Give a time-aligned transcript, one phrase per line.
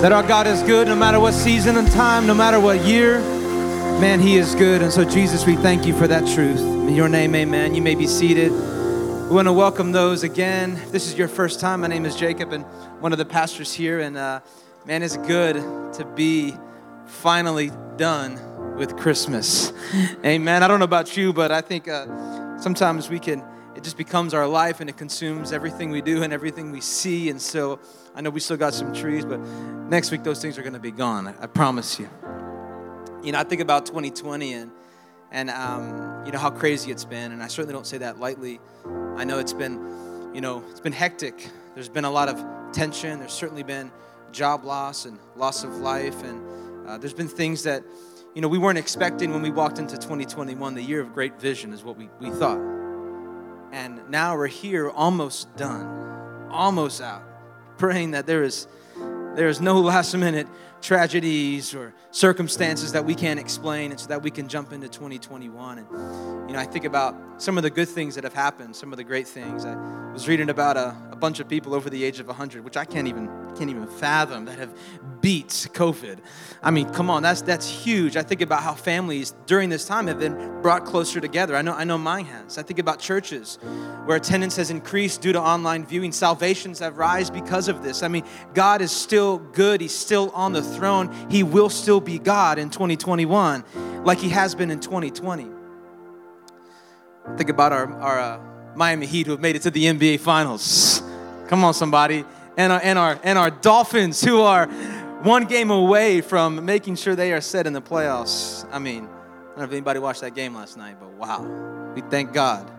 [0.00, 3.20] That our God is good no matter what season and time, no matter what year.
[4.00, 4.80] Man, He is good.
[4.80, 6.58] And so, Jesus, we thank you for that truth.
[6.58, 7.74] In your name, amen.
[7.74, 8.50] You may be seated.
[8.50, 10.72] We want to welcome those again.
[10.72, 12.64] If this is your first time, my name is Jacob and
[13.00, 14.00] one of the pastors here.
[14.00, 14.40] And uh,
[14.86, 16.54] man, it's good to be
[17.04, 19.70] finally done with Christmas.
[20.24, 20.62] Amen.
[20.62, 23.44] I don't know about you, but I think uh, sometimes we can,
[23.76, 27.28] it just becomes our life and it consumes everything we do and everything we see.
[27.28, 27.78] And so,
[28.14, 29.38] I know we still got some trees, but
[29.90, 31.26] next week those things are going to be gone.
[31.26, 32.08] I, I, promise you.
[33.22, 34.70] You know, I think about 2020 and
[35.32, 38.60] and um, you know how crazy it's been, and I certainly don't say that lightly.
[39.16, 39.74] I know it's been,
[40.34, 41.48] you know, it's been hectic.
[41.74, 43.20] There's been a lot of tension.
[43.20, 43.92] There's certainly been
[44.32, 47.84] job loss and loss of life, and uh, there's been things that
[48.34, 50.74] you know we weren't expecting when we walked into 2021.
[50.74, 52.58] The year of great vision is what we we thought,
[53.72, 57.22] and now we're here, almost done, almost out
[57.80, 58.68] praying that there is,
[59.34, 60.48] there is no last minute
[60.80, 65.78] tragedies or circumstances that we can't explain, and so that we can jump into 2021.
[65.78, 65.86] And
[66.48, 68.96] you know, I think about some of the good things that have happened, some of
[68.96, 69.64] the great things.
[69.64, 69.76] I
[70.12, 72.84] was reading about a, a bunch of people over the age of 100, which I
[72.84, 74.72] can't even can't even fathom, that have
[75.20, 76.18] beat COVID.
[76.62, 78.16] I mean, come on, that's that's huge.
[78.16, 81.56] I think about how families during this time have been brought closer together.
[81.56, 82.58] I know I know mine has.
[82.58, 83.58] I think about churches
[84.04, 86.12] where attendance has increased due to online viewing.
[86.12, 88.02] Salvations have rise because of this.
[88.02, 89.80] I mean, God is still good.
[89.80, 91.14] He's still on the throne.
[91.30, 93.64] He will still be God in 2021
[94.04, 95.48] like he has been in 2020.
[97.36, 98.40] Think about our, our uh,
[98.74, 101.02] Miami Heat who have made it to the NBA Finals.
[101.48, 102.24] Come on, somebody.
[102.56, 104.66] And our, and, our, and our Dolphins who are
[105.22, 108.66] one game away from making sure they are set in the playoffs.
[108.72, 111.92] I mean, I don't know if anybody watched that game last night, but wow.
[111.94, 112.70] We thank God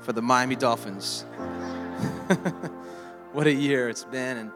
[0.00, 1.22] for the Miami Dolphins.
[3.32, 4.36] what a year it's been.
[4.38, 4.50] And,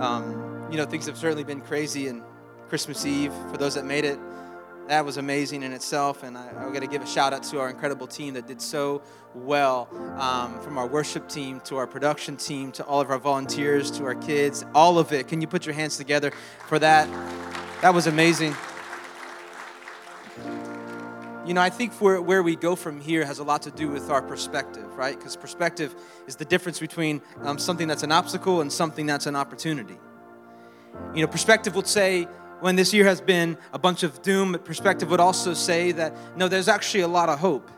[0.00, 2.08] um, you know, things have certainly been crazy.
[2.08, 2.22] And
[2.68, 4.18] Christmas Eve, for those that made it,
[4.88, 6.22] that was amazing in itself.
[6.22, 8.60] And I, I got to give a shout out to our incredible team that did
[8.60, 9.02] so
[9.34, 9.88] well
[10.18, 14.04] um, from our worship team to our production team to all of our volunteers to
[14.04, 15.28] our kids, all of it.
[15.28, 16.32] Can you put your hands together
[16.66, 17.08] for that?
[17.80, 18.54] That was amazing.
[21.44, 23.88] You know, I think for where we go from here has a lot to do
[23.88, 25.18] with our perspective, right?
[25.18, 25.92] Because perspective
[26.28, 29.98] is the difference between um, something that's an obstacle and something that's an opportunity.
[31.14, 32.28] You know, perspective would say,
[32.60, 36.46] when this year has been a bunch of doom, perspective would also say that no,
[36.46, 37.68] there's actually a lot of hope.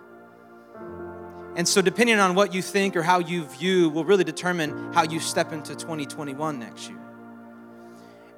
[1.57, 5.05] And so, depending on what you think or how you view, will really determine how
[5.05, 7.04] you step into 2021 next year.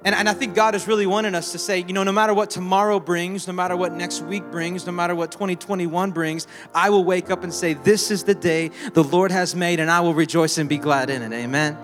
[0.05, 2.33] And, and I think God is really wanting us to say, you know, no matter
[2.33, 6.89] what tomorrow brings, no matter what next week brings, no matter what 2021 brings, I
[6.91, 10.01] will wake up and say, This is the day the Lord has made, and I
[10.01, 11.33] will rejoice and be glad in it.
[11.35, 11.77] Amen.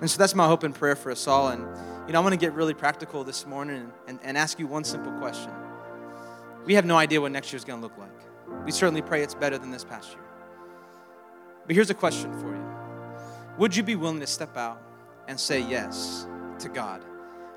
[0.00, 1.48] And so that's my hope and prayer for us all.
[1.48, 1.62] And,
[2.06, 4.66] you know, I want to get really practical this morning and, and, and ask you
[4.66, 5.50] one simple question.
[6.66, 8.10] We have no idea what next year is going to look like.
[8.64, 10.22] We certainly pray it's better than this past year.
[11.66, 12.64] But here's a question for you
[13.56, 14.80] Would you be willing to step out
[15.26, 16.26] and say yes
[16.60, 17.04] to God?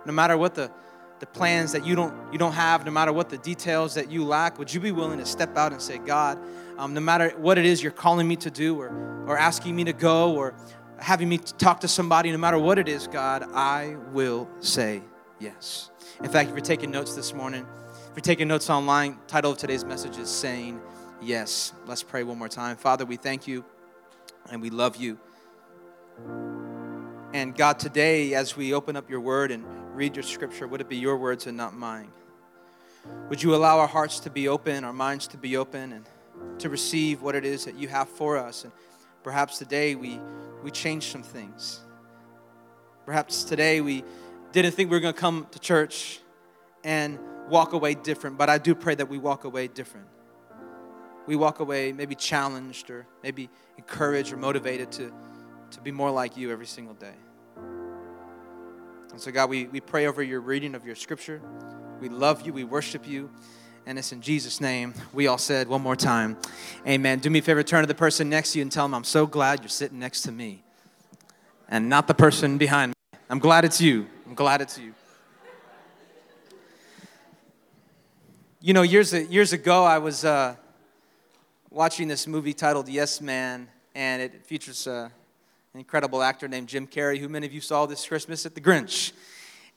[0.06, 0.72] No matter what the,
[1.20, 4.26] the plans that you don't, you don't have, no matter what the details that you
[4.26, 6.40] lack, would you be willing to step out and say, God,
[6.78, 8.90] um, no matter what it is you're calling me to do or,
[9.28, 10.56] or asking me to go or
[10.98, 15.02] having me talk to somebody, no matter what it is, God, I will say
[15.40, 15.92] yes.
[16.24, 17.66] In fact, if you're taking notes this morning,
[18.10, 20.82] if you're taking notes online, title of today's message is Saying
[21.22, 21.74] Yes.
[21.86, 22.78] Let's pray one more time.
[22.78, 23.64] Father, we thank you
[24.50, 25.20] and we love you.
[27.34, 29.64] And God, today, as we open up your word and
[29.96, 32.12] read your scripture, would it be your words and not mine?
[33.30, 36.06] Would you allow our hearts to be open, our minds to be open, and
[36.60, 38.66] to receive what it is that you have for us?
[38.66, 38.74] And
[39.24, 40.20] perhaps today we,
[40.62, 41.80] we changed some things.
[43.06, 44.04] Perhaps today we
[44.52, 46.20] didn't think we were going to come to church
[46.84, 47.18] and
[47.48, 50.08] walk away different, but I do pray that we walk away different.
[51.28, 55.14] We walk away maybe challenged or maybe encouraged or motivated to
[55.72, 57.16] to be more like you every single day.
[59.12, 61.42] And so, God, we, we pray over your reading of your scripture.
[62.00, 63.30] We love you, we worship you.
[63.86, 66.38] And it's in Jesus' name we all said one more time,
[66.88, 67.20] Amen.
[67.20, 69.04] Do me a favor, turn to the person next to you and tell them, I'm
[69.04, 70.64] so glad you're sitting next to me
[71.68, 73.20] and not the person behind me.
[73.30, 74.08] I'm glad it's you.
[74.28, 74.94] I'm glad it's you.
[78.60, 80.56] You know, years, years ago, I was uh,
[81.72, 85.10] watching this movie titled Yes Man, and it features uh,
[85.74, 88.60] an incredible actor named Jim Carrey, who many of you saw this Christmas at The
[88.60, 89.14] Grinch.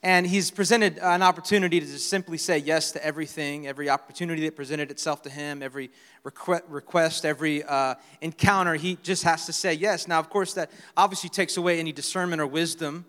[0.02, 4.56] And he's presented an opportunity to just simply say yes to everything, every opportunity that
[4.56, 5.93] presented itself to him, every
[6.25, 8.75] request, every uh, encounter.
[8.75, 10.08] He just has to say yes.
[10.08, 13.05] Now, of course, that obviously takes away any discernment or wisdom.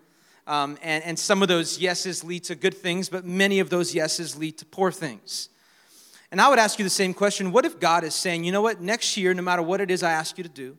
[0.46, 3.96] Um, and, and some of those yeses lead to good things, but many of those
[3.96, 5.48] yeses lead to poor things.
[6.30, 8.62] And I would ask you the same question what if God is saying, you know
[8.62, 10.78] what, next year, no matter what it is I ask you to do,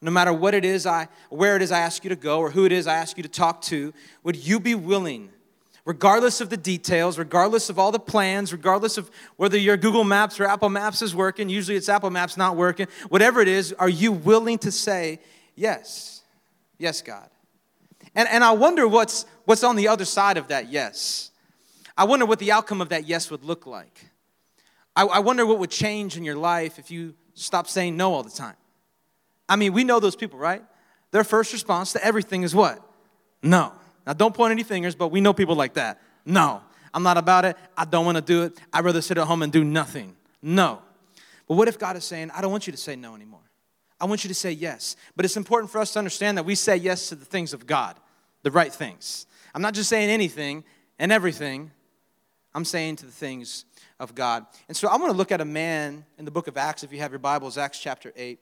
[0.00, 2.50] no matter what it is I, where it is I ask you to go, or
[2.50, 3.92] who it is I ask you to talk to,
[4.22, 5.30] would you be willing,
[5.84, 10.38] regardless of the details, regardless of all the plans, regardless of whether your Google Maps
[10.38, 13.88] or Apple Maps is working, usually it's Apple Maps not working, whatever it is, are
[13.88, 15.20] you willing to say,
[15.54, 16.22] yes,
[16.78, 17.28] yes, God?
[18.14, 21.30] And, and I wonder what's, what's on the other side of that yes.
[21.96, 24.06] I wonder what the outcome of that yes would look like.
[24.96, 28.22] I, I wonder what would change in your life if you stopped saying no all
[28.22, 28.56] the time.
[29.48, 30.62] I mean, we know those people, right?
[31.10, 32.80] Their first response to everything is what?
[33.42, 33.72] No.
[34.06, 36.00] Now, don't point any fingers, but we know people like that.
[36.24, 36.62] No.
[36.92, 37.56] I'm not about it.
[37.76, 38.58] I don't want to do it.
[38.72, 40.16] I'd rather sit at home and do nothing.
[40.40, 40.80] No.
[41.48, 43.40] But what if God is saying, I don't want you to say no anymore?
[44.00, 44.96] I want you to say yes.
[45.16, 47.66] But it's important for us to understand that we say yes to the things of
[47.66, 47.96] God,
[48.42, 49.26] the right things.
[49.54, 50.64] I'm not just saying anything
[50.98, 51.70] and everything,
[52.54, 53.64] I'm saying to the things
[53.98, 54.46] of God.
[54.68, 56.92] And so I want to look at a man in the book of Acts, if
[56.92, 58.38] you have your Bibles, Acts chapter 8.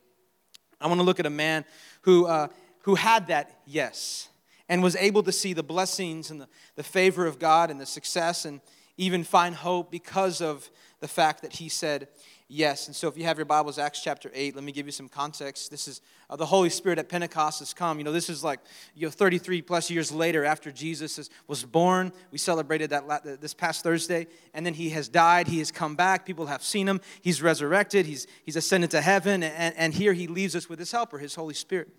[0.83, 1.63] I want to look at a man
[2.01, 2.49] who, uh,
[2.81, 4.27] who had that yes
[4.67, 7.85] and was able to see the blessings and the, the favor of God and the
[7.85, 8.59] success and
[8.97, 10.69] even find hope because of
[10.99, 12.09] the fact that he said
[12.53, 12.87] yes.
[12.87, 15.09] And so, if you have your Bibles, Acts chapter 8, let me give you some
[15.09, 15.71] context.
[15.71, 17.97] This is uh, the Holy Spirit at Pentecost has come.
[17.97, 18.59] You know, this is like
[18.95, 22.13] you know, 33 plus years later after Jesus is, was born.
[22.31, 24.27] We celebrated that this past Thursday.
[24.53, 25.47] And then he has died.
[25.47, 26.25] He has come back.
[26.25, 27.01] People have seen him.
[27.21, 28.05] He's resurrected.
[28.05, 29.43] He's, he's ascended to heaven.
[29.43, 31.89] And, and here he leaves us with his helper, his Holy Spirit.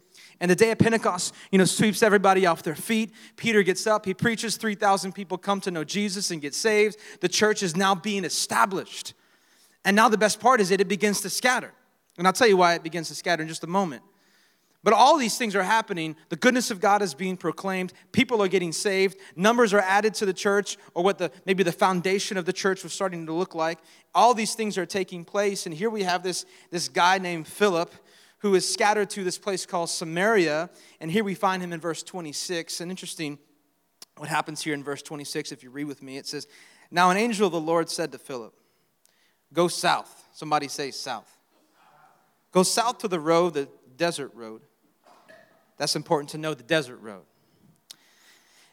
[0.40, 3.12] And the day of Pentecost, you know, sweeps everybody off their feet.
[3.36, 6.96] Peter gets up, he preaches, 3,000 people come to know Jesus and get saved.
[7.20, 9.14] The church is now being established.
[9.84, 11.72] And now the best part is that it begins to scatter.
[12.16, 14.02] And I'll tell you why it begins to scatter in just a moment.
[14.82, 16.14] But all these things are happening.
[16.28, 17.94] The goodness of God is being proclaimed.
[18.12, 19.18] People are getting saved.
[19.34, 22.82] Numbers are added to the church, or what the maybe the foundation of the church
[22.82, 23.78] was starting to look like.
[24.14, 25.64] All these things are taking place.
[25.64, 27.94] And here we have this, this guy named Philip
[28.40, 30.68] who is scattered to this place called Samaria.
[31.00, 32.82] And here we find him in verse 26.
[32.82, 33.38] And interesting
[34.18, 36.46] what happens here in verse 26, if you read with me, it says,
[36.90, 38.54] Now an angel of the Lord said to Philip,
[39.54, 40.28] Go south.
[40.32, 41.30] Somebody say south.
[42.52, 44.62] Go south to the road, the desert road.
[45.78, 47.22] That's important to know the desert road.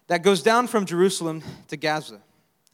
[0.07, 2.21] That goes down from Jerusalem to Gaza.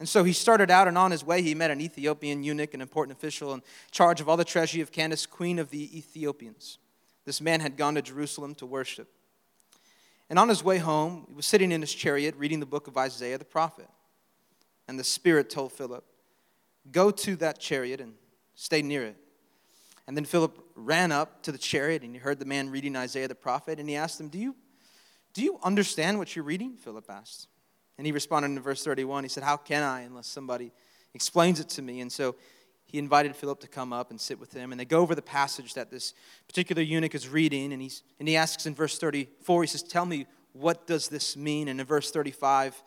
[0.00, 2.80] And so he started out, and on his way, he met an Ethiopian eunuch, an
[2.80, 6.78] important official in charge of all the treasury of Candace, queen of the Ethiopians.
[7.24, 9.08] This man had gone to Jerusalem to worship.
[10.30, 12.96] And on his way home, he was sitting in his chariot reading the book of
[12.96, 13.88] Isaiah the prophet.
[14.86, 16.04] And the Spirit told Philip,
[16.90, 18.14] Go to that chariot and
[18.54, 19.16] stay near it.
[20.06, 23.28] And then Philip ran up to the chariot and he heard the man reading Isaiah
[23.28, 24.56] the prophet and he asked him, Do you,
[25.34, 26.76] do you understand what you're reading?
[26.76, 27.48] Philip asked.
[27.98, 29.24] And he responded in verse 31.
[29.24, 30.72] He said, How can I unless somebody
[31.14, 32.00] explains it to me?
[32.00, 32.36] And so
[32.86, 34.72] he invited Philip to come up and sit with him.
[34.72, 36.14] And they go over the passage that this
[36.46, 37.72] particular eunuch is reading.
[37.72, 41.36] And, he's, and he asks in verse 34, he says, Tell me, what does this
[41.36, 41.68] mean?
[41.68, 42.82] And in verse 35,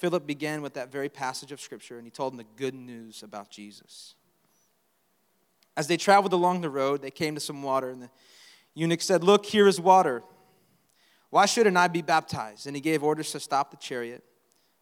[0.00, 3.22] Philip began with that very passage of Scripture and he told him the good news
[3.22, 4.14] about Jesus.
[5.76, 8.10] As they traveled along the road, they came to some water, and the
[8.74, 10.22] eunuch said, Look, here is water.
[11.28, 12.66] Why shouldn't I be baptized?
[12.66, 14.24] And he gave orders to stop the chariot.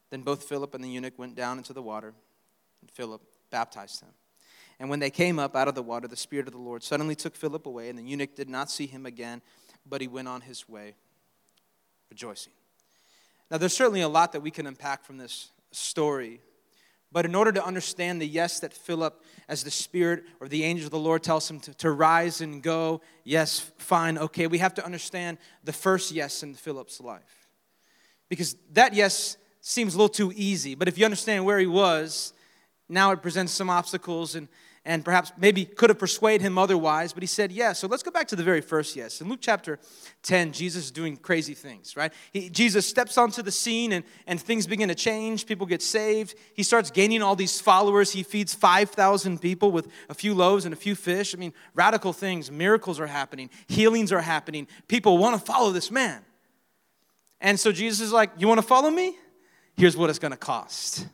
[0.09, 2.13] Then both Philip and the eunuch went down into the water,
[2.81, 3.21] and Philip
[3.51, 4.09] baptized him.
[4.79, 7.15] And when they came up out of the water, the Spirit of the Lord suddenly
[7.15, 9.41] took Philip away, and the eunuch did not see him again,
[9.85, 10.95] but he went on his way
[12.09, 12.53] rejoicing.
[13.49, 16.41] Now, there's certainly a lot that we can unpack from this story.
[17.11, 20.85] But in order to understand the yes that Philip, as the Spirit or the angel
[20.85, 24.75] of the Lord tells him to, to rise and go, yes, fine, okay, we have
[24.75, 27.47] to understand the first yes in Philip's life.
[28.29, 30.75] Because that yes seems a little too easy.
[30.75, 32.33] But if you understand where he was,
[32.87, 34.47] now it presents some obstacles and
[34.89, 37.77] and perhaps maybe could have persuaded him otherwise, but he said yes.
[37.77, 39.21] So let's go back to the very first yes.
[39.21, 39.77] In Luke chapter
[40.23, 42.11] 10, Jesus is doing crazy things, right?
[42.33, 45.45] He, Jesus steps onto the scene and, and things begin to change.
[45.45, 46.33] People get saved.
[46.55, 48.13] He starts gaining all these followers.
[48.13, 51.35] He feeds 5,000 people with a few loaves and a few fish.
[51.35, 54.67] I mean, radical things, miracles are happening, healings are happening.
[54.87, 56.25] People want to follow this man.
[57.39, 59.15] And so Jesus is like, You want to follow me?
[59.77, 61.07] Here's what it's going to cost.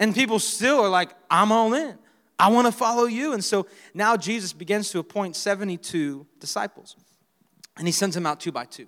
[0.00, 1.98] And people still are like, I'm all in.
[2.38, 3.32] I want to follow you.
[3.32, 6.96] And so now Jesus begins to appoint 72 disciples,
[7.76, 8.86] and he sends them out two by two.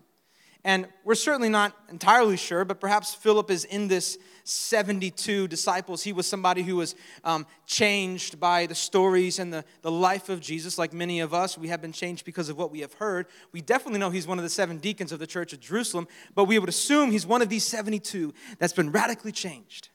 [0.67, 6.03] And we're certainly not entirely sure, but perhaps Philip is in this 72 disciples.
[6.03, 10.41] He was somebody who was um, changed by the stories and the, the life of
[10.41, 11.59] Jesus, like many of us.
[11.59, 13.27] We have been changed because of what we have heard.
[13.53, 16.45] We definitely know he's one of the seven deacons of the church of Jerusalem, but
[16.45, 19.91] we would assume he's one of these 72 that's been radically changed.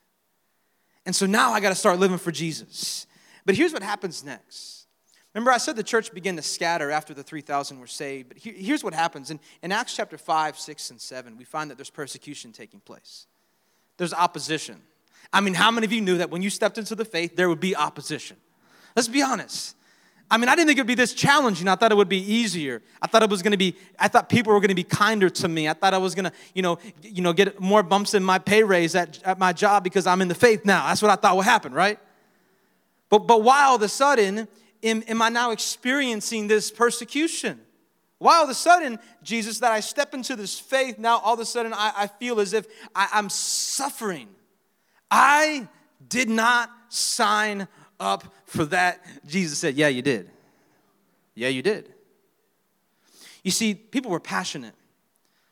[1.04, 3.08] And so now I got to start living for Jesus.
[3.50, 4.86] But here's what happens next
[5.34, 8.30] Remember, I said the church began to scatter after the 3,000 were saved.
[8.30, 9.32] But here's what happens.
[9.32, 13.26] In, in Acts chapter 5, 6, and 7, we find that there's persecution taking place,
[13.98, 14.80] there's opposition.
[15.34, 17.50] I mean, how many of you knew that when you stepped into the faith, there
[17.50, 18.38] would be opposition?
[18.96, 19.76] Let's be honest.
[20.30, 21.68] I mean, I didn't think it would be this challenging.
[21.68, 22.84] I thought it would be easier.
[23.02, 25.28] I thought it was going to be, I thought people were going to be kinder
[25.28, 25.68] to me.
[25.68, 28.38] I thought I was going to, you know, you know, get more bumps in my
[28.38, 30.86] pay raise at, at my job because I'm in the faith now.
[30.86, 31.98] That's what I thought would happen, right?
[33.10, 34.48] But, but why all of a sudden
[34.84, 37.60] am, am I now experiencing this persecution?
[38.20, 41.40] Why all of a sudden, Jesus, that I step into this faith, now all of
[41.40, 44.28] a sudden I, I feel as if I, I'm suffering.
[45.10, 45.68] I
[46.08, 47.68] did not sign
[48.00, 49.04] up for that.
[49.26, 50.30] Jesus said, Yeah, you did.
[51.34, 51.94] Yeah, you did.
[53.44, 54.76] You see, people were passionate,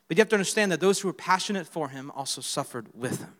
[0.06, 3.20] but you have to understand that those who were passionate for him also suffered with
[3.20, 3.34] him.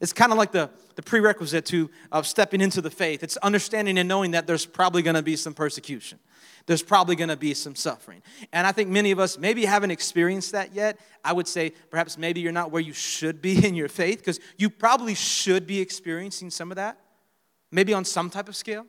[0.00, 3.22] It's kind of like the, the prerequisite to of stepping into the faith.
[3.22, 6.18] It's understanding and knowing that there's probably going to be some persecution.
[6.66, 8.22] There's probably going to be some suffering.
[8.52, 11.00] And I think many of us maybe haven't experienced that yet.
[11.24, 14.38] I would say perhaps maybe you're not where you should be in your faith because
[14.58, 17.00] you probably should be experiencing some of that,
[17.72, 18.86] maybe on some type of scale.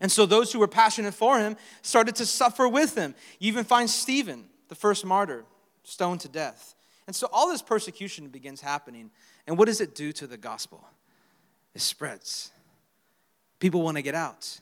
[0.00, 3.14] And so those who were passionate for him started to suffer with him.
[3.38, 5.44] You even find Stephen, the first martyr,
[5.82, 6.74] stoned to death.
[7.06, 9.10] And so all this persecution begins happening.
[9.46, 10.84] And what does it do to the gospel?
[11.74, 12.50] It spreads.
[13.58, 14.60] People want to get out.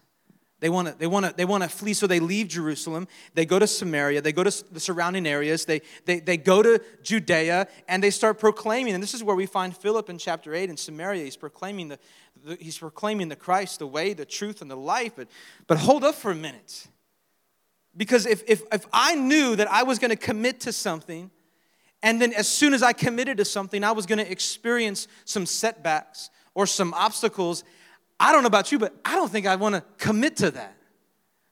[0.60, 3.06] They want to they want to they want to flee so they leave Jerusalem.
[3.34, 5.64] They go to Samaria, they go to the surrounding areas.
[5.64, 8.94] They they they go to Judea and they start proclaiming.
[8.94, 11.22] And this is where we find Philip in chapter 8 in Samaria.
[11.22, 11.98] He's proclaiming the,
[12.44, 15.12] the he's proclaiming the Christ, the way, the truth and the life.
[15.14, 15.28] But
[15.68, 16.88] but hold up for a minute.
[17.96, 21.30] Because if if if I knew that I was going to commit to something
[22.02, 25.46] and then, as soon as I committed to something, I was going to experience some
[25.46, 27.64] setbacks or some obstacles.
[28.20, 30.76] I don't know about you, but I don't think I want to commit to that.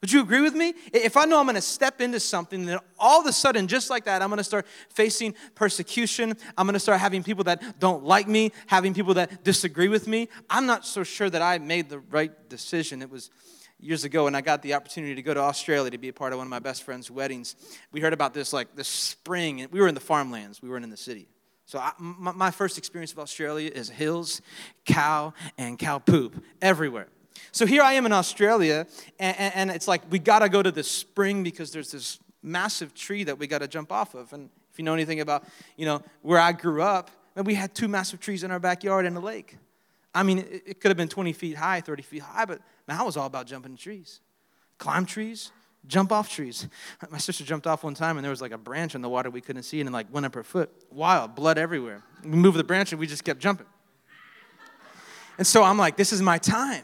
[0.02, 0.74] Would you agree with me?
[0.92, 3.90] If I know I'm going to step into something, then all of a sudden, just
[3.90, 6.36] like that, I'm going to start facing persecution.
[6.56, 10.06] I'm going to start having people that don't like me, having people that disagree with
[10.06, 10.28] me.
[10.50, 13.02] I'm not so sure that I made the right decision.
[13.02, 13.30] It was
[13.78, 16.32] years ago and I got the opportunity to go to Australia to be a part
[16.32, 17.56] of one of my best friend's weddings.
[17.92, 20.84] We heard about this like this spring, and we were in the farmlands, we weren't
[20.84, 21.28] in the city.
[21.66, 24.40] So I, my, my first experience of Australia is hills,
[24.84, 27.08] cow, and cow poop everywhere.
[27.52, 28.86] So here I am in Australia,
[29.18, 33.24] and, and it's like we gotta go to the spring because there's this massive tree
[33.24, 34.32] that we gotta jump off of.
[34.32, 35.44] And if you know anything about,
[35.76, 39.16] you know, where I grew up, we had two massive trees in our backyard and
[39.16, 39.58] a lake.
[40.16, 42.98] I mean, it, it could have been 20 feet high, 30 feet high, but man,
[42.98, 44.20] I was all about jumping trees.
[44.78, 45.52] Climb trees,
[45.86, 46.68] jump off trees.
[47.10, 49.28] My sister jumped off one time and there was like a branch in the water
[49.28, 50.70] we couldn't see and like went up her foot.
[50.90, 52.02] Wild, blood everywhere.
[52.24, 53.66] We moved the branch and we just kept jumping.
[55.36, 56.82] And so I'm like, this is my time.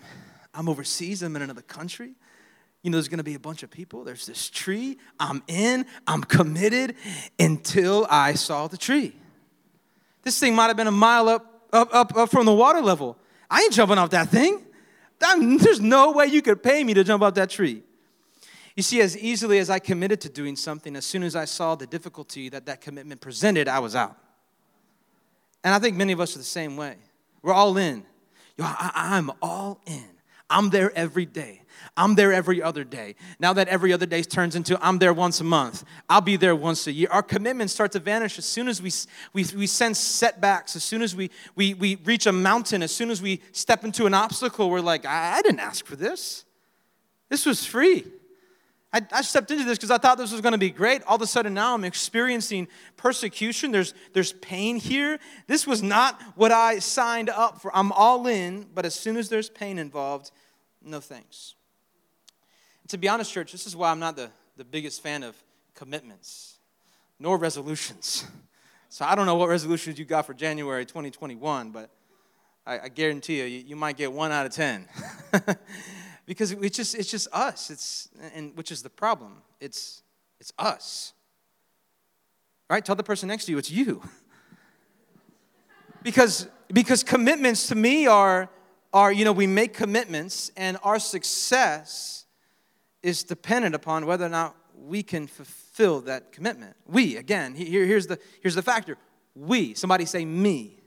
[0.53, 2.13] I'm overseas, I'm in another country.
[2.83, 4.05] You know, there's gonna be a bunch of people.
[4.05, 4.99] There's this tree.
[5.19, 6.97] I'm in, I'm committed
[7.39, 9.15] until I saw the tree.
[10.23, 13.17] This thing might have been a mile up, up, up, up from the water level.
[13.51, 14.65] I ain't jumping off that thing.
[15.19, 17.83] There's no way you could pay me to jump off that tree.
[18.77, 21.75] You see, as easily as I committed to doing something, as soon as I saw
[21.75, 24.17] the difficulty that that commitment presented, I was out.
[25.63, 26.97] And I think many of us are the same way.
[27.43, 28.05] We're all in.
[28.57, 30.05] Yo, I, am all in.
[30.49, 31.62] I'm there every day.
[31.97, 33.17] I'm there every other day.
[33.39, 36.57] Now that every other day turns into I'm there once a month, I'll be there
[36.57, 37.09] once a year.
[37.11, 38.91] Our commitments start to vanish as soon as we,
[39.35, 43.11] we, we sense setbacks, as soon as we, we, we reach a mountain, as soon
[43.11, 46.47] as we step into an obstacle, we're like, I, I didn't ask for this.
[47.29, 48.07] This was free.
[48.91, 51.03] I, I stepped into this because I thought this was going to be great.
[51.05, 53.71] All of a sudden, now I'm experiencing persecution.
[53.71, 55.19] There's, there's pain here.
[55.47, 57.75] This was not what I signed up for.
[57.77, 60.31] I'm all in, but as soon as there's pain involved,
[60.83, 61.55] no thanks.
[62.93, 65.35] To be honest, church, this is why I'm not the, the biggest fan of
[65.75, 66.59] commitments
[67.19, 68.27] nor resolutions.
[68.91, 71.89] So I don't know what resolutions you got for January 2021, but
[72.67, 74.87] I, I guarantee you, you, you might get one out of 10.
[76.27, 79.41] because it's just, it's just us, it's, and which is the problem.
[79.59, 80.03] It's,
[80.39, 81.15] it's us.
[82.69, 84.03] Right, tell the person next to you, it's you.
[86.03, 88.51] because, because commitments to me are
[88.93, 92.22] are, you know, we make commitments and our success
[93.03, 96.77] is dependent upon whether or not we can fulfill that commitment.
[96.87, 98.97] We, again, here, here's, the, here's the factor.
[99.35, 100.79] We, somebody say me.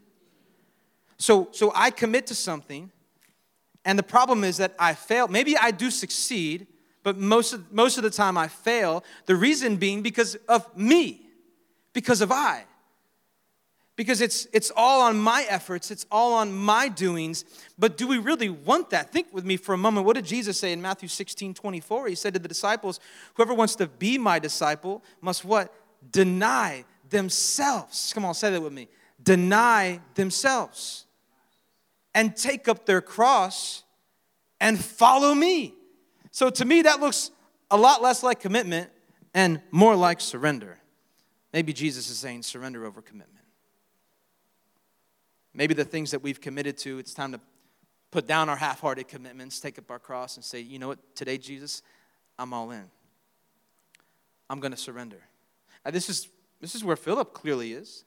[1.17, 2.91] So, so I commit to something,
[3.85, 5.27] and the problem is that I fail.
[5.27, 6.67] Maybe I do succeed,
[7.03, 9.03] but most of, most of the time I fail.
[9.25, 11.21] The reason being because of me,
[11.93, 12.65] because of I
[13.95, 17.45] because it's, it's all on my efforts, it's all on my doings.
[17.79, 19.11] But do we really want that?
[19.11, 20.05] Think with me for a moment.
[20.05, 22.07] What did Jesus say in Matthew 16 24?
[22.07, 22.99] He said to the disciples,
[23.35, 25.73] Whoever wants to be my disciple must what?
[26.11, 28.11] Deny themselves.
[28.13, 28.89] Come on, say that with me.
[29.23, 31.05] Deny themselves
[32.13, 33.83] and take up their cross
[34.59, 35.73] and follow me.
[36.31, 37.31] So to me, that looks
[37.71, 38.89] a lot less like commitment
[39.33, 40.79] and more like surrender.
[41.53, 43.44] Maybe Jesus is saying surrender over commitment.
[45.55, 47.39] Maybe the things that we've committed to, it's time to
[48.11, 51.15] put down our half hearted commitments, take up our cross, and say, you know what,
[51.15, 51.81] today, Jesus,
[52.37, 52.83] I'm all in.
[54.49, 55.21] I'm going to surrender.
[55.83, 56.27] Now, this is,
[56.59, 58.03] this is where Philip clearly is.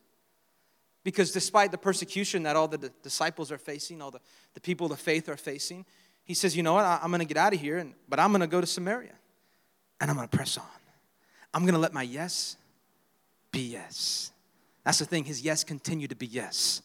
[1.04, 4.20] Because despite the persecution that all the disciples are facing, all the,
[4.52, 5.86] the people of the faith are facing,
[6.24, 8.20] he says, you know what, I, am going to get out of here, and, but
[8.20, 9.14] I'm going to go to Samaria.
[10.00, 10.64] And I'm going to press on.
[11.54, 12.56] I'm going to let my yes
[13.50, 14.32] be yes.
[14.84, 16.82] That's the thing, his yes continue to be yes.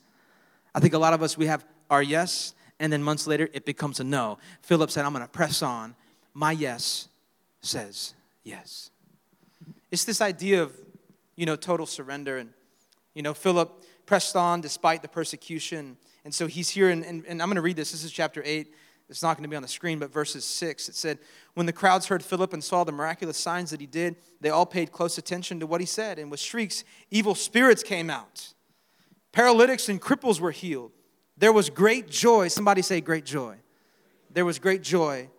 [0.76, 3.66] I think a lot of us, we have our yes, and then months later, it
[3.66, 4.40] becomes a no.
[4.62, 5.96] Philip said, I'm going to press on.
[6.34, 7.08] My yes
[7.62, 8.14] says
[8.44, 8.90] yes.
[9.92, 10.74] It's this idea of,
[11.36, 12.38] you know, total surrender.
[12.38, 12.50] And,
[13.14, 15.98] you know, Philip pressed on despite the persecution.
[16.26, 17.92] And so he's here, and, and, and I'm going to read this.
[17.92, 18.74] This is chapter 8.
[19.10, 20.90] It's not going to be on the screen, but verses 6.
[20.90, 21.20] It said,
[21.54, 24.66] When the crowds heard Philip and saw the miraculous signs that he did, they all
[24.66, 26.18] paid close attention to what he said.
[26.18, 28.54] And with shrieks, evil spirits came out
[29.34, 30.92] Paralytics and cripples were healed.
[31.38, 32.48] There was great joy.
[32.48, 33.58] Somebody say, great joy.
[34.32, 35.30] There was great joy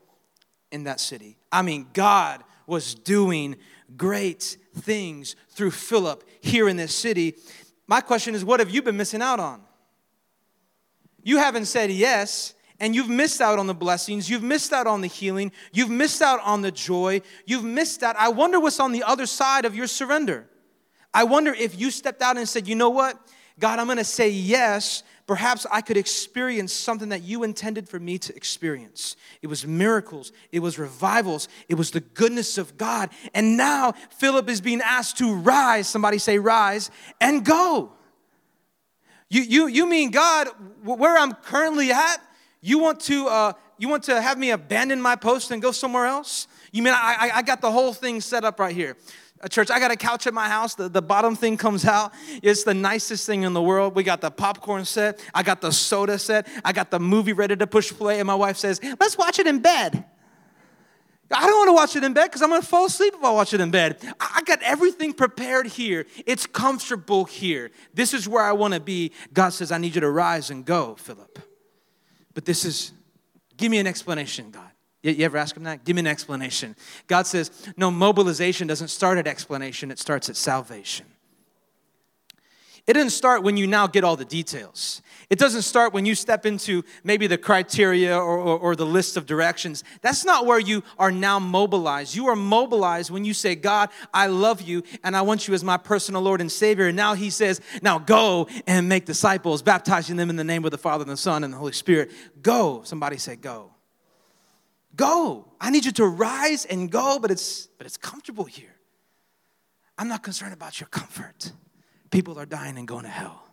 [0.71, 1.39] in that city.
[1.51, 3.57] I mean, God was doing
[3.97, 7.37] great things through Philip here in this city.
[7.87, 9.63] My question is, what have you been missing out on?
[11.23, 14.29] You haven't said yes, and you've missed out on the blessings.
[14.29, 15.53] You've missed out on the healing.
[15.73, 17.23] You've missed out on the joy.
[17.47, 18.17] You've missed out.
[18.19, 20.49] I wonder what's on the other side of your surrender.
[21.13, 23.17] I wonder if you stepped out and said, you know what?
[23.59, 25.03] God, I'm going to say yes.
[25.27, 29.17] Perhaps I could experience something that you intended for me to experience.
[29.41, 33.11] It was miracles, it was revivals, it was the goodness of God.
[33.33, 35.89] And now Philip is being asked to rise.
[35.89, 36.91] Somebody say, rise
[37.21, 37.93] and go.
[39.31, 40.49] You, you, you mean, God,
[40.83, 42.19] where I'm currently at,
[42.61, 46.07] you want to, uh, you want to have me abandon my post and go somewhere
[46.07, 46.47] else?
[46.71, 48.97] You mean I, I got the whole thing set up right here?
[49.45, 49.71] A church.
[49.71, 50.75] I got a couch at my house.
[50.75, 52.13] The, the bottom thing comes out.
[52.43, 53.95] It's the nicest thing in the world.
[53.95, 55.21] We got the popcorn set.
[55.35, 56.49] I got the soda set.
[56.65, 58.19] I got the movie ready to push play.
[58.19, 60.05] And my wife says, let's watch it in bed.
[61.31, 63.23] I don't want to watch it in bed because I'm going to fall asleep if
[63.23, 63.99] I watch it in bed.
[64.19, 66.07] I got everything prepared here.
[66.27, 67.71] It's comfortable here.
[67.93, 69.13] This is where I want to be.
[69.33, 71.39] God says, I need you to rise and go, Philip.
[72.33, 72.93] But this is,
[73.57, 74.71] give me an explanation, God.
[75.05, 75.85] You ever ask him that?
[75.85, 76.75] Give me an explanation.
[77.09, 81.05] God says, no, mobilization doesn't start at explanation, it starts at salvation.
[82.87, 85.01] It doesn't start when you now get all the details.
[85.31, 89.17] It doesn't start when you step into maybe the criteria or, or, or, the list
[89.17, 89.85] of directions.
[90.03, 92.15] That's not where you are now mobilized.
[92.15, 95.65] You are mobilized when you say, God, I love you and I want you as
[95.65, 96.89] my personal Lord and Savior.
[96.89, 100.71] And now He says, now go and make disciples, baptizing them in the name of
[100.71, 102.11] the Father and the Son and the Holy Spirit.
[102.43, 102.83] Go.
[102.85, 103.71] Somebody say, go.
[104.97, 105.53] Go.
[105.61, 108.75] I need you to rise and go, but it's but it's comfortable here.
[109.99, 111.53] I'm not concerned about your comfort.
[112.11, 113.45] People are dying and going to hell.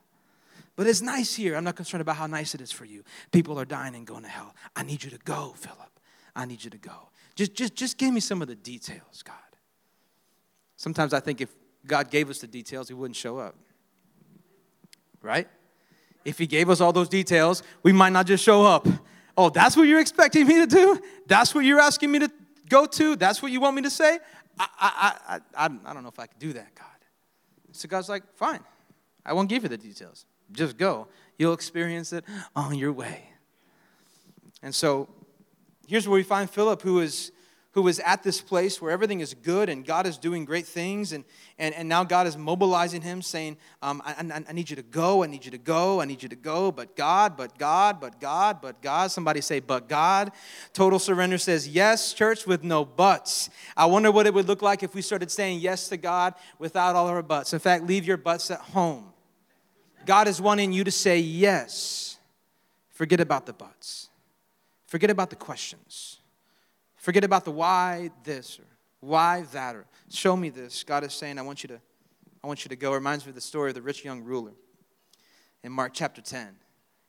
[0.75, 1.55] But it's nice here.
[1.55, 3.03] I'm not concerned about how nice it is for you.
[3.31, 4.55] People are dying and going to hell.
[4.75, 5.99] I need you to go, Philip.
[6.35, 7.09] I need you to go.
[7.35, 9.35] Just, just, just give me some of the details, God.
[10.77, 11.49] Sometimes I think if
[11.85, 13.55] God gave us the details, He wouldn't show up.
[15.21, 15.47] Right?
[16.25, 18.87] If He gave us all those details, we might not just show up.
[19.37, 20.99] Oh, that's what you're expecting me to do?
[21.27, 22.31] That's what you're asking me to
[22.69, 23.15] go to?
[23.15, 24.19] That's what you want me to say?
[24.59, 26.87] I, I, I, I, I don't know if I can do that, God.
[27.71, 28.59] So God's like, fine.
[29.25, 30.25] I won't give you the details.
[30.51, 31.07] Just go.
[31.37, 33.29] You'll experience it on your way.
[34.61, 35.09] And so
[35.87, 37.31] here's where we find Philip, who is
[37.73, 41.13] who is at this place where everything is good and God is doing great things.
[41.13, 41.23] And,
[41.57, 44.81] and, and now God is mobilizing him, saying, um, I, I, I, need you to
[44.81, 46.71] go, I need you to go, I need you to go.
[46.71, 49.11] But God, but God, but God, but God.
[49.11, 50.33] Somebody say, but God.
[50.73, 53.49] Total surrender says, yes, church, with no buts.
[53.77, 56.95] I wonder what it would look like if we started saying yes to God without
[56.95, 57.53] all our buts.
[57.53, 59.13] In fact, leave your buts at home.
[60.05, 62.17] God is wanting you to say yes.
[62.89, 64.09] Forget about the buts.
[64.87, 66.20] Forget about the questions.
[67.01, 68.65] Forget about the why this or
[68.99, 70.83] why that or show me this.
[70.83, 71.81] God is saying, I want you to,
[72.43, 72.91] I want you to go.
[72.91, 74.51] It reminds me of the story of the rich young ruler
[75.63, 76.55] in Mark chapter 10.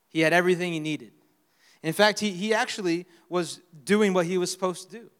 [0.08, 1.12] He had everything he needed.
[1.82, 5.10] In fact, he, he actually was doing what he was supposed to do.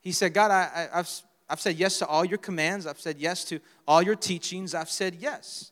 [0.00, 1.10] He said, God, I, I, I've,
[1.50, 2.86] I've said yes to all your commands.
[2.86, 4.74] I've said yes to all your teachings.
[4.74, 5.70] I've said yes.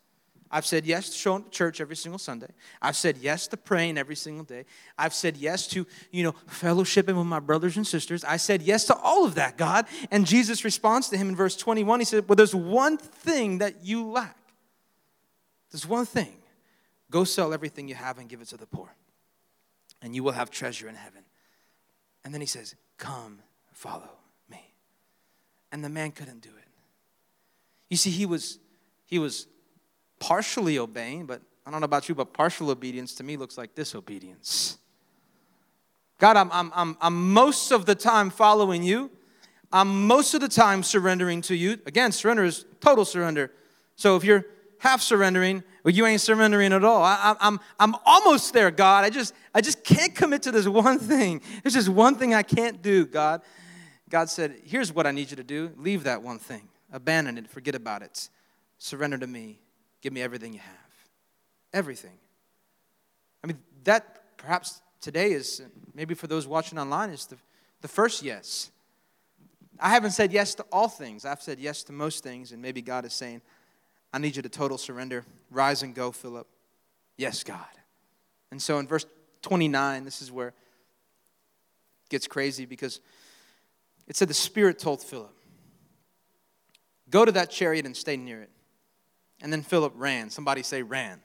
[0.54, 2.50] I've said yes to showing up to church every single Sunday.
[2.82, 4.66] I've said yes to praying every single day.
[4.98, 8.22] I've said yes to, you know, fellowshipping with my brothers and sisters.
[8.22, 9.86] I said yes to all of that, God.
[10.10, 12.00] And Jesus responds to him in verse 21.
[12.00, 14.36] He said, Well, there's one thing that you lack.
[15.70, 16.36] There's one thing.
[17.10, 18.94] Go sell everything you have and give it to the poor,
[20.02, 21.22] and you will have treasure in heaven.
[22.24, 23.38] And then he says, Come,
[23.72, 24.10] follow
[24.50, 24.74] me.
[25.72, 26.68] And the man couldn't do it.
[27.88, 28.58] You see, he was,
[29.06, 29.46] he was
[30.22, 33.74] partially obeying, but I don't know about you, but partial obedience to me looks like
[33.74, 34.78] disobedience.
[36.20, 39.10] God, I'm, I'm, I'm, I'm most of the time following you.
[39.72, 41.72] I'm most of the time surrendering to you.
[41.86, 43.50] Again, surrender is total surrender.
[43.96, 44.46] So if you're
[44.78, 47.02] half surrendering, well, you ain't surrendering at all.
[47.02, 49.04] I, I'm, I'm almost there, God.
[49.04, 51.40] I just, I just can't commit to this one thing.
[51.64, 53.42] There's just one thing I can't do, God.
[54.08, 57.48] God said, Here's what I need you to do leave that one thing, abandon it,
[57.48, 58.28] forget about it,
[58.78, 59.61] surrender to me.
[60.02, 60.74] Give me everything you have.
[61.72, 62.18] Everything.
[63.42, 65.62] I mean, that perhaps today is,
[65.94, 67.36] maybe for those watching online, is the,
[67.80, 68.70] the first yes.
[69.80, 71.24] I haven't said yes to all things.
[71.24, 73.40] I've said yes to most things, and maybe God is saying,
[74.12, 75.24] I need you to total surrender.
[75.50, 76.46] Rise and go, Philip.
[77.16, 77.64] Yes, God.
[78.50, 79.06] And so in verse
[79.40, 80.54] 29, this is where it
[82.10, 83.00] gets crazy because
[84.06, 85.34] it said the Spirit told Philip,
[87.08, 88.50] Go to that chariot and stay near it.
[89.42, 90.30] And then Philip ran.
[90.30, 91.20] Somebody say, ran.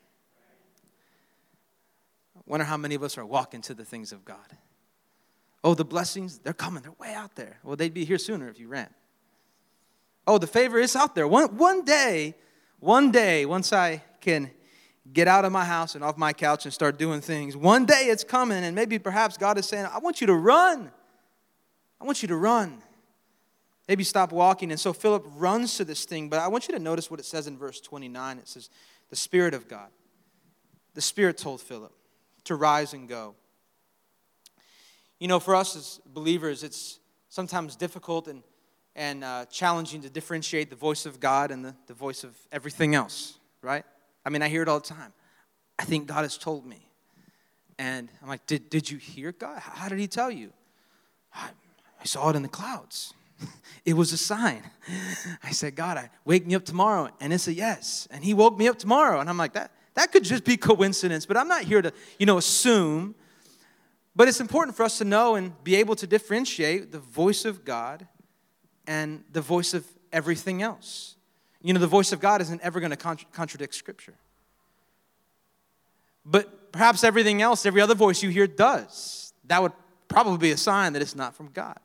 [2.35, 4.57] I wonder how many of us are walking to the things of God.
[5.63, 6.81] Oh, the blessings, they're coming.
[6.81, 7.59] They're way out there.
[7.63, 8.89] Well, they'd be here sooner if you ran.
[10.25, 11.27] Oh, the favor is out there.
[11.27, 12.35] One, one day,
[12.79, 14.49] one day, once I can
[15.13, 18.07] get out of my house and off my couch and start doing things, one day
[18.07, 20.91] it's coming, and maybe perhaps God is saying, I want you to run.
[22.01, 22.81] I want you to run
[23.87, 24.71] maybe stop walking.
[24.71, 27.25] And so Philip runs to this thing, but I want you to notice what it
[27.25, 28.37] says in verse 29.
[28.37, 28.69] It says,
[29.09, 29.89] The Spirit of God.
[30.93, 31.93] The Spirit told Philip
[32.45, 33.35] to rise and go.
[35.19, 38.43] You know, for us as believers, it's sometimes difficult and,
[38.95, 42.95] and uh, challenging to differentiate the voice of God and the, the voice of everything
[42.95, 43.83] else, right?
[44.25, 45.13] I mean, I hear it all the time.
[45.79, 46.87] I think God has told me.
[47.79, 49.59] And I'm like, did, did you hear God?
[49.59, 50.51] How did He tell you?
[51.33, 51.49] I,
[51.99, 53.13] I saw it in the clouds.
[53.85, 54.63] It was a sign.
[55.41, 57.07] I said, God, I wake me up tomorrow.
[57.21, 58.05] And it's a yes.
[58.11, 59.21] And he woke me up tomorrow.
[59.21, 62.25] And I'm like, that, that could just be coincidence, but I'm not here to, you
[62.25, 63.15] know, assume.
[64.13, 67.63] But it's important for us to know and be able to differentiate the voice of
[67.63, 68.05] God
[68.85, 71.15] and the voice of everything else.
[71.61, 74.15] You know, the voice of God isn't ever going to contra- contradict Scripture.
[76.25, 79.33] But perhaps everything else, every other voice you hear does.
[79.45, 79.71] That would
[80.09, 81.79] probably be a sign that it's not from God.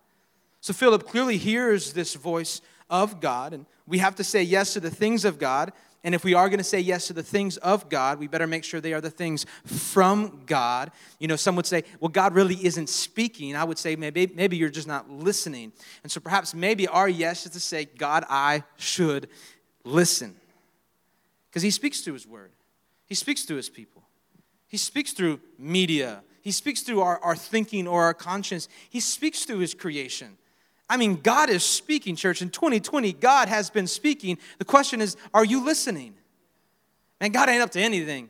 [0.62, 4.80] So Philip clearly hears this voice of God, and we have to say yes to
[4.80, 5.72] the things of God.
[6.04, 8.46] And if we are going to say yes to the things of God, we better
[8.46, 10.92] make sure they are the things from God.
[11.18, 13.56] You know, some would say, well, God really isn't speaking.
[13.56, 15.72] I would say, maybe, maybe you're just not listening.
[16.04, 19.28] And so perhaps maybe our yes is to say, God, I should
[19.84, 20.36] listen.
[21.50, 22.52] Because He speaks through His word,
[23.06, 24.02] He speaks through His people,
[24.68, 29.44] He speaks through media, He speaks through our, our thinking or our conscience, He speaks
[29.44, 30.38] through His creation.
[30.92, 32.42] I mean, God is speaking, church.
[32.42, 34.36] In 2020, God has been speaking.
[34.58, 36.12] The question is, are you listening?
[37.18, 38.28] And God ain't up to anything.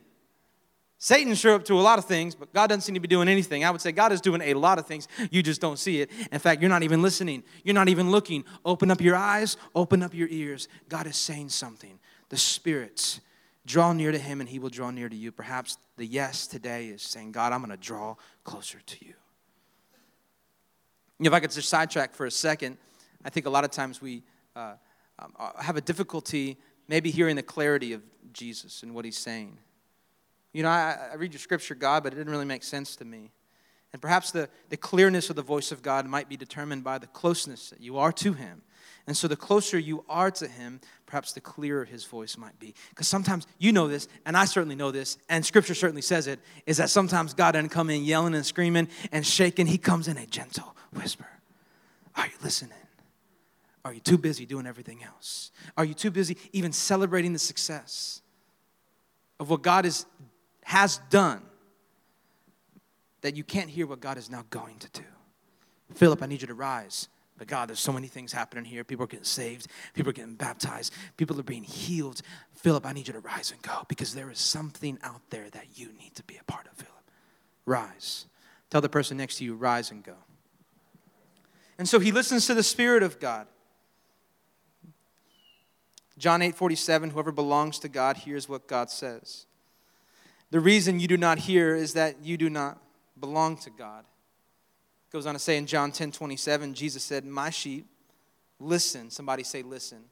[0.97, 3.27] Satan sure up to a lot of things, but God doesn't seem to be doing
[3.27, 3.65] anything.
[3.65, 5.09] I would say God is doing a lot of things.
[5.33, 6.11] You just don't see it.
[6.31, 7.43] In fact, you're not even listening.
[7.65, 8.45] You're not even looking.
[8.65, 10.69] Open up your eyes, open up your ears.
[10.89, 11.99] God is saying something.
[12.29, 13.21] The spirits
[13.67, 15.33] draw near to him and he will draw near to you.
[15.33, 19.15] Perhaps the yes today is saying, God, I'm going to draw closer to you.
[21.27, 22.79] If I could just sidetrack for a second,
[23.25, 24.23] I think a lot of times we
[24.57, 24.75] uh,
[25.19, 26.59] um, uh, have a difficulty
[26.89, 29.57] maybe hearing the clarity of Jesus and what he's saying.
[30.53, 33.05] You know, I, I read your scripture, God, but it didn't really make sense to
[33.05, 33.31] me.
[33.93, 37.07] And perhaps the, the clearness of the voice of God might be determined by the
[37.07, 38.63] closeness that you are to him.
[39.07, 42.75] And so the closer you are to him, perhaps the clearer his voice might be.
[42.91, 46.41] Because sometimes you know this, and I certainly know this, and scripture certainly says it,
[46.67, 49.67] is that sometimes God doesn't come in yelling and screaming and shaking.
[49.67, 51.27] He comes in a gentle whisper.
[52.15, 52.73] Are you listening?
[53.85, 55.51] Are you too busy doing everything else?
[55.77, 58.23] Are you too busy even celebrating the success
[59.41, 60.07] of what God is,
[60.63, 61.43] has done?
[63.23, 65.07] that you can't hear what God is now going to do.
[65.95, 67.09] Philip, I need you to rise.
[67.43, 68.85] But God, there's so many things happening here.
[68.85, 72.23] People are getting saved, people are getting baptized, people are being healed.
[72.55, 75.67] Philip, I need you to rise and go because there is something out there that
[75.75, 77.03] you need to be a part of, Philip.
[77.67, 78.27] Rise.
[78.71, 80.15] Tell the person next to you, rise and go.
[81.79, 83.49] And so he listens to the Spirit of God.
[86.17, 89.47] John 8 47, whoever belongs to God hears what God says.
[90.53, 92.79] The reason you do not hear is that you do not
[93.19, 94.05] belong to God.
[95.13, 97.87] Goes on to say in John 10 27, Jesus said, My sheep
[98.63, 99.11] listen.
[99.11, 100.05] Somebody say, listen.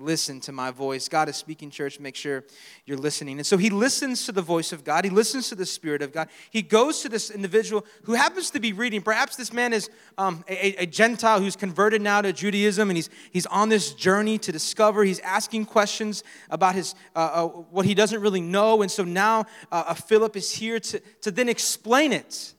[0.00, 1.08] Listen to my voice.
[1.08, 1.98] God is speaking, church.
[1.98, 2.44] Make sure
[2.86, 3.38] you're listening.
[3.38, 5.04] And so he listens to the voice of God.
[5.04, 6.28] He listens to the Spirit of God.
[6.50, 9.02] He goes to this individual who happens to be reading.
[9.02, 13.10] Perhaps this man is um, a, a, Gentile who's converted now to Judaism, and he's,
[13.32, 15.02] he's on this journey to discover.
[15.02, 18.82] He's asking questions about his, uh, uh, what he doesn't really know.
[18.82, 22.54] And so now uh, Philip is here to, to then explain it.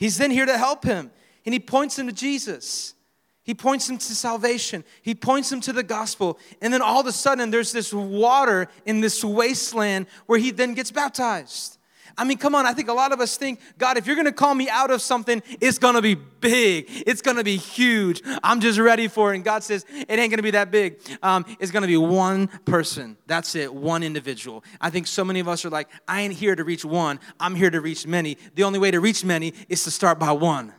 [0.00, 1.10] He's then here to help him.
[1.44, 2.94] And he points him to Jesus.
[3.42, 4.82] He points him to salvation.
[5.02, 6.38] He points him to the gospel.
[6.62, 10.72] And then all of a sudden, there's this water in this wasteland where he then
[10.72, 11.76] gets baptized.
[12.20, 14.30] I mean, come on, I think a lot of us think, God, if you're gonna
[14.30, 18.20] call me out of something, it's gonna be big, it's gonna be huge.
[18.42, 19.36] I'm just ready for it.
[19.36, 21.00] And God says, it ain't gonna be that big.
[21.22, 23.16] Um, it's gonna be one person.
[23.26, 24.62] That's it, one individual.
[24.82, 27.54] I think so many of us are like, I ain't here to reach one, I'm
[27.54, 28.36] here to reach many.
[28.54, 30.74] The only way to reach many is to start by one.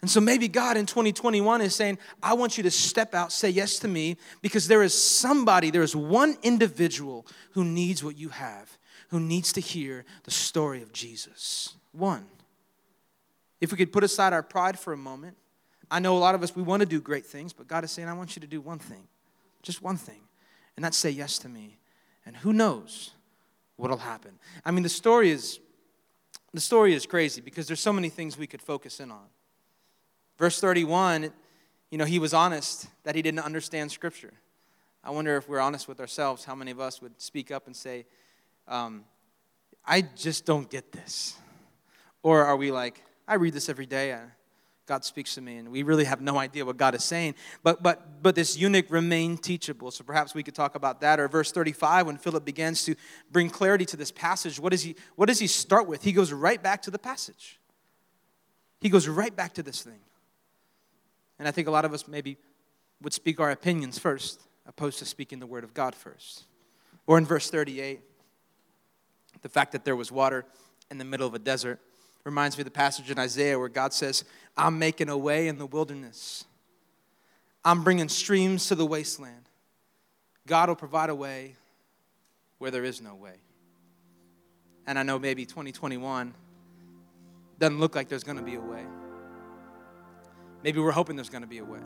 [0.00, 3.50] And so maybe God in 2021 is saying, I want you to step out, say
[3.50, 8.30] yes to me, because there is somebody, there is one individual who needs what you
[8.30, 11.74] have, who needs to hear the story of Jesus.
[11.92, 12.26] One.
[13.60, 15.36] If we could put aside our pride for a moment,
[15.90, 17.90] I know a lot of us, we want to do great things, but God is
[17.90, 19.08] saying, I want you to do one thing,
[19.62, 20.20] just one thing,
[20.76, 21.78] and that's say yes to me.
[22.26, 23.12] And who knows
[23.76, 24.32] what'll happen?
[24.64, 25.60] I mean, the story is.
[26.54, 29.26] The story is crazy because there's so many things we could focus in on.
[30.38, 31.30] Verse 31,
[31.90, 34.32] you know, he was honest that he didn't understand Scripture.
[35.04, 37.76] I wonder if we're honest with ourselves, how many of us would speak up and
[37.76, 38.06] say,
[38.68, 39.04] um,
[39.84, 41.36] I just don't get this?
[42.22, 44.12] Or are we like, I read this every day.
[44.12, 44.20] Uh,
[44.88, 47.34] God speaks to me, and we really have no idea what God is saying.
[47.62, 49.90] But but but this eunuch remained teachable.
[49.90, 51.20] So perhaps we could talk about that.
[51.20, 52.94] Or verse 35, when Philip begins to
[53.30, 56.02] bring clarity to this passage, what does he what does he start with?
[56.02, 57.60] He goes right back to the passage.
[58.80, 60.00] He goes right back to this thing.
[61.38, 62.38] And I think a lot of us maybe
[63.02, 66.46] would speak our opinions first, opposed to speaking the word of God first.
[67.06, 68.00] Or in verse 38,
[69.42, 70.44] the fact that there was water
[70.90, 71.80] in the middle of a desert
[72.24, 74.24] reminds me of the passage in Isaiah where God says,
[74.56, 76.44] I'm making a way in the wilderness,
[77.64, 79.48] I'm bringing streams to the wasteland.
[80.46, 81.56] God will provide a way
[82.58, 83.34] where there is no way.
[84.86, 86.32] And I know maybe 2021
[87.58, 88.84] doesn't look like there's going to be a way.
[90.62, 91.80] Maybe we're hoping there's going to be a way.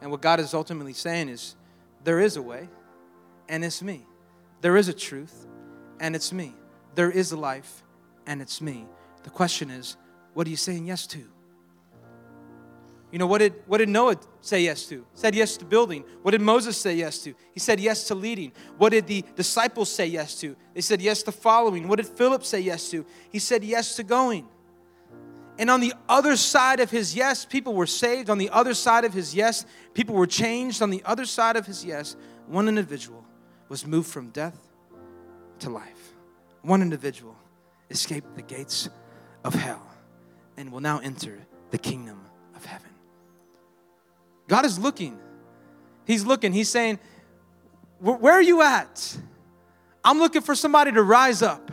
[0.00, 1.56] And what God is ultimately saying is
[2.04, 2.68] there is a way,
[3.48, 4.06] and it's me.
[4.60, 5.46] There is a truth,
[6.00, 6.54] and it's me.
[6.94, 7.82] There is a life,
[8.26, 8.86] and it's me.
[9.22, 9.96] The question is,
[10.34, 11.24] what are you saying yes to?
[13.12, 15.06] You know, what did, what did Noah say yes to?
[15.14, 16.04] Said yes to building.
[16.22, 17.34] What did Moses say yes to?
[17.52, 18.52] He said yes to leading.
[18.78, 20.56] What did the disciples say yes to?
[20.74, 21.88] They said yes to following.
[21.88, 23.06] What did Philip say yes to?
[23.30, 24.48] He said yes to going.
[25.58, 28.28] And on the other side of his yes, people were saved.
[28.28, 30.82] On the other side of his yes, people were changed.
[30.82, 33.24] On the other side of his yes, one individual
[33.68, 34.65] was moved from death
[35.60, 36.12] to life.
[36.62, 37.36] One individual
[37.90, 38.88] escaped the gates
[39.44, 39.86] of hell
[40.56, 41.38] and will now enter
[41.70, 42.20] the kingdom
[42.54, 42.90] of heaven.
[44.48, 45.18] God is looking.
[46.06, 46.52] He's looking.
[46.52, 46.98] He's saying,
[48.00, 49.16] Where are you at?
[50.04, 51.72] I'm looking for somebody to rise up.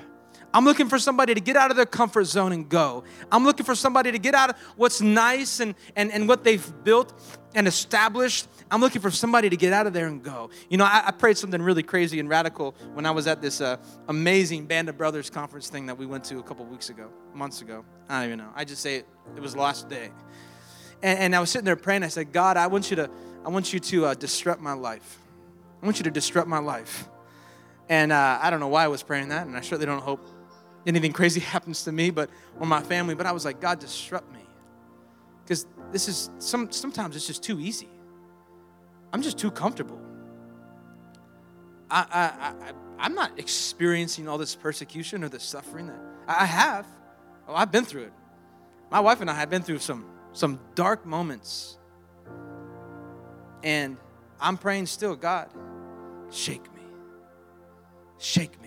[0.54, 3.04] I'm looking for somebody to get out of their comfort zone and go.
[3.32, 6.84] I'm looking for somebody to get out of what's nice and, and, and what they've
[6.84, 7.14] built
[7.56, 8.48] and established.
[8.70, 10.52] I'm looking for somebody to get out of there and go.
[10.70, 13.62] You know, I, I prayed something really crazy and radical when I was at this
[13.62, 17.10] uh, amazing Band of Brothers conference thing that we went to a couple weeks ago,
[17.34, 17.84] months ago.
[18.08, 18.52] I don't even know.
[18.56, 20.12] I just say it, it was last day.
[21.02, 22.04] And, and I was sitting there praying.
[22.04, 23.10] I said, God, I want you to,
[23.44, 25.20] I want you to uh, disrupt my life.
[25.82, 27.10] I want you to disrupt my life.
[27.90, 30.26] And uh, I don't know why I was praying that, and I certainly don't hope
[30.86, 33.16] anything crazy happens to me, but or my family.
[33.16, 34.46] But I was like, God, disrupt me,
[35.44, 36.72] because this is some.
[36.72, 37.90] Sometimes it's just too easy.
[39.12, 40.00] I'm just too comfortable.
[41.90, 46.88] I, I, I I'm not experiencing all this persecution or this suffering that I have.
[47.48, 48.14] Oh, I've been through it.
[48.90, 51.78] My wife and I have been through some some dark moments,
[53.64, 53.98] and
[54.40, 55.50] I'm praying still, God,
[56.32, 56.82] shake me,
[58.18, 58.63] shake me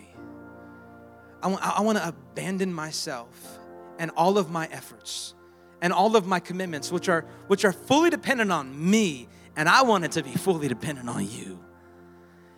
[1.54, 3.59] I want, to abandon myself
[3.98, 5.35] and all of my efforts
[5.82, 9.82] and all of my commitments, which are, which are fully dependent on me, and I
[9.82, 11.59] want it to be fully dependent on you.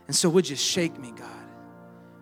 [0.06, 1.28] And so, would you shake me, God?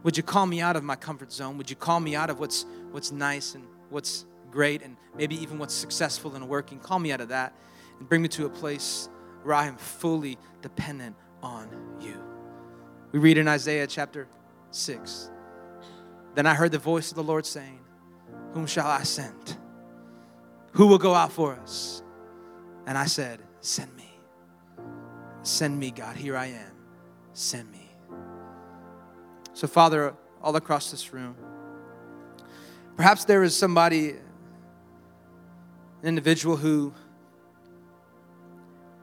[0.02, 1.59] Would you call me out of my comfort zone?
[1.59, 5.59] Would you call me out of what's, what's nice and what's great and maybe even
[5.59, 6.79] what's successful and working?
[6.79, 7.55] Call me out of that
[7.98, 9.09] and bring me to a place
[9.42, 11.68] where I am fully dependent on
[12.00, 12.20] you.
[13.12, 14.29] We read in Isaiah chapter
[14.70, 15.31] 6.
[16.37, 17.81] Then I heard the voice of the Lord saying,
[18.53, 19.57] Whom shall I send?
[20.72, 22.03] Who will go out for us?
[22.87, 24.11] And I said, Send me.
[25.42, 26.14] Send me, God.
[26.14, 26.72] Here I am.
[27.33, 27.88] Send me.
[29.55, 31.37] So, Father, all across this room,
[32.96, 34.18] perhaps there is somebody, an
[36.05, 36.92] individual who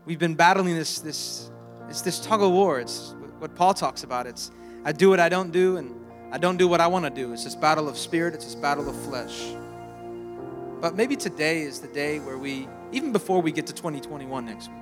[0.06, 1.50] we've been battling this, this,
[1.90, 2.80] it's this tug of war.
[2.80, 4.28] It's what Paul talks about.
[4.28, 4.52] It's
[4.86, 6.03] I do what I don't do, and
[6.34, 7.32] I don't do what I want to do.
[7.32, 9.54] It's this battle of spirit, it's this battle of flesh.
[10.82, 14.68] But maybe today is the day where we, even before we get to 2021 next
[14.68, 14.78] week,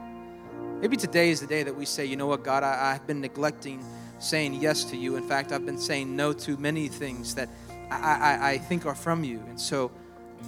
[0.80, 3.20] maybe today is the day that we say, you know what, God, I, have been
[3.20, 3.84] neglecting
[4.18, 5.18] saying yes to you.
[5.18, 7.50] In fact, I've been saying no to many things that
[7.92, 9.44] I, I, I think are from you.
[9.50, 9.92] And so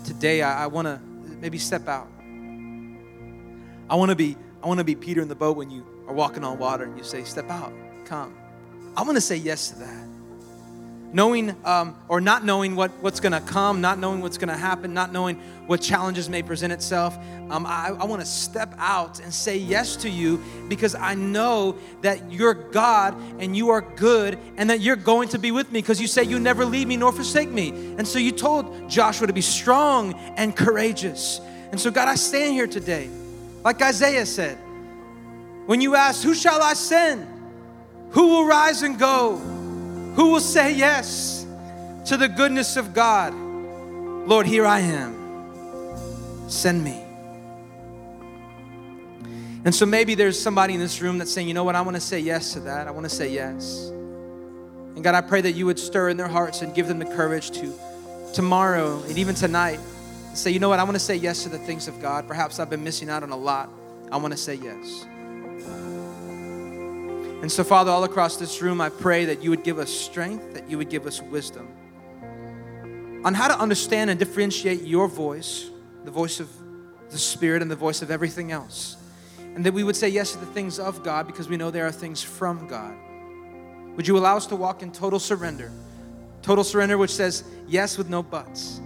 [0.05, 1.01] today I, I want to
[1.41, 2.07] maybe step out.
[3.89, 6.13] I want to be I want to be Peter in the boat when you are
[6.13, 7.73] walking on water and you say, Step out,
[8.05, 8.33] come.
[8.95, 10.12] I want to say yes to that
[11.13, 14.57] knowing um, or not knowing what, what's going to come, not knowing what's going to
[14.57, 15.35] happen, not knowing
[15.67, 17.15] what challenges may present itself,
[17.49, 21.77] um, I, I want to step out and say yes to you because I know
[22.01, 25.79] that you're God and you are good and that you're going to be with me
[25.79, 27.69] because you say you never leave me nor forsake me.
[27.69, 31.39] And so you told Joshua to be strong and courageous.
[31.71, 33.09] And so, God, I stand here today,
[33.63, 34.57] like Isaiah said,
[35.65, 37.27] when you ask, Who shall I send?
[38.11, 39.52] Who will rise and go?
[40.15, 41.45] Who will say yes
[42.05, 43.33] to the goodness of God?
[43.33, 46.49] Lord, here I am.
[46.49, 47.03] Send me.
[49.65, 51.95] And so maybe there's somebody in this room that's saying, you know what, I want
[51.95, 52.87] to say yes to that.
[52.87, 53.89] I want to say yes.
[54.95, 57.05] And God, I pray that you would stir in their hearts and give them the
[57.05, 57.73] courage to
[58.33, 59.79] tomorrow and even tonight
[60.33, 62.27] say, you know what, I want to say yes to the things of God.
[62.27, 63.69] Perhaps I've been missing out on a lot.
[64.11, 65.05] I want to say yes.
[67.43, 70.53] And so, Father, all across this room, I pray that you would give us strength,
[70.53, 71.67] that you would give us wisdom
[73.25, 75.69] on how to understand and differentiate your voice,
[76.05, 76.49] the voice of
[77.09, 78.95] the Spirit, and the voice of everything else.
[79.39, 81.85] And that we would say yes to the things of God because we know there
[81.85, 82.95] are things from God.
[83.97, 85.69] Would you allow us to walk in total surrender?
[86.43, 88.79] Total surrender, which says yes with no buts.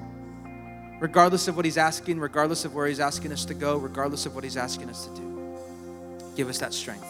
[1.00, 4.34] Regardless of what He's asking, regardless of where He's asking us to go, regardless of
[4.34, 5.58] what He's asking us to do.
[6.36, 7.06] Give us that strength.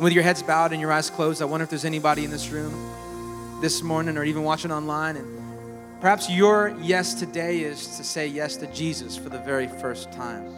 [0.00, 2.48] With your heads bowed and your eyes closed, I wonder if there's anybody in this
[2.48, 8.26] room this morning or even watching online and perhaps your yes today is to say
[8.26, 10.56] yes to Jesus for the very first time.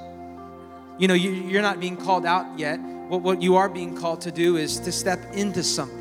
[0.96, 2.76] You know, you, are not being called out yet.
[2.76, 5.98] What, what you are being called to do is to step into something.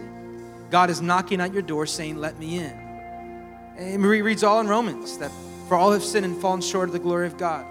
[0.69, 2.79] God is knocking at your door saying, Let me in.
[3.75, 5.31] And Marie reads all in Romans that
[5.67, 7.65] for all have sinned and fallen short of the glory of God.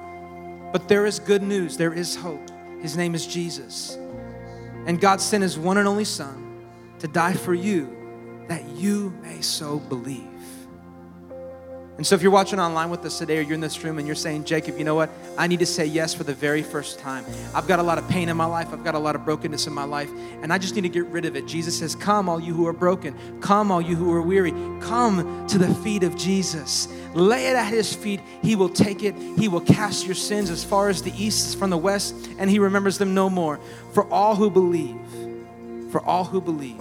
[0.73, 2.51] But there is good news, there is hope.
[2.83, 3.97] His name is Jesus.
[4.87, 6.65] And God sent his one and only Son
[6.99, 7.97] to die for you
[8.49, 10.27] that you may so believe.
[12.01, 14.07] And so, if you're watching online with us today or you're in this room and
[14.07, 15.11] you're saying, Jacob, you know what?
[15.37, 17.27] I need to say yes for the very first time.
[17.55, 19.67] I've got a lot of pain in my life, I've got a lot of brokenness
[19.67, 20.09] in my life,
[20.41, 21.47] and I just need to get rid of it.
[21.47, 23.15] Jesus says, Come, all you who are broken.
[23.43, 24.53] Come, all you who are weary.
[24.81, 26.89] Come to the feet of Jesus.
[27.13, 28.21] Lay it at his feet.
[28.41, 29.15] He will take it.
[29.15, 32.59] He will cast your sins as far as the east from the west, and he
[32.59, 33.61] remembers them no more.
[33.93, 34.97] For all who believe,
[35.93, 36.81] for all who believe,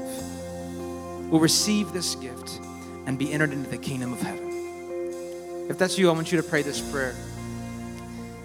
[1.30, 2.62] will receive this gift
[3.06, 4.49] and be entered into the kingdom of heaven.
[5.70, 7.16] If that's you, I want you to pray this prayer.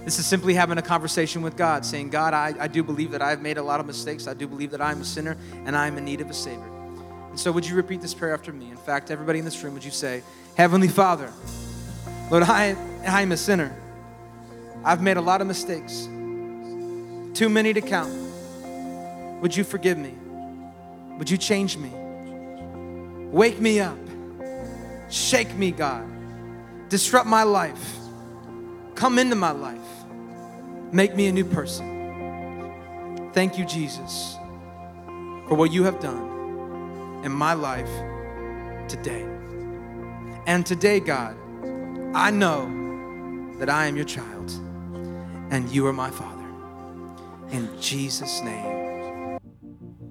[0.04, 3.22] This is simply having a conversation with God, saying, God, I, I do believe that
[3.22, 4.28] I've made a lot of mistakes.
[4.28, 6.70] I do believe that I'm a sinner and I'm in need of a Savior.
[7.30, 8.70] And so, would you repeat this prayer after me?
[8.70, 10.22] In fact, everybody in this room, would you say,
[10.54, 11.32] Heavenly Father,
[12.30, 13.74] Lord, I, I am a sinner.
[14.84, 18.12] I've made a lot of mistakes, too many to count.
[19.40, 20.12] Would you forgive me?
[21.18, 21.90] Would you change me?
[23.30, 23.96] Wake me up.
[25.08, 26.13] Shake me, God
[26.94, 27.98] disrupt my life,
[28.94, 29.90] come into my life,
[30.92, 33.30] make me a new person.
[33.32, 34.36] Thank you, Jesus,
[35.48, 37.90] for what you have done in my life
[38.86, 39.26] today.
[40.46, 41.36] And today, God,
[42.14, 44.52] I know that I am your child
[45.50, 46.46] and you are my Father.
[47.50, 48.73] In Jesus' name.